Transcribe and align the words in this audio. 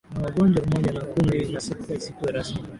na 0.13 0.19
wagonjwa 0.25 0.63
pamoja 0.65 0.91
na 0.93 1.01
kundi 1.01 1.45
na 1.53 1.59
sekta 1.59 1.95
isikuwa 1.95 2.31
rasmi 2.31 2.61